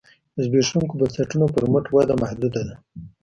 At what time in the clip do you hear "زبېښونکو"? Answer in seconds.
0.45-0.93